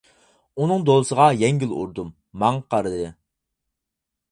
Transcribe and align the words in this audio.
ئۇنىڭ 0.61 0.85
دولىسىغا 0.89 1.27
يەڭگىل 1.41 1.77
ئۇردۇم، 1.77 2.11
ماڭا 2.45 2.65
قارىدى. 2.77 3.15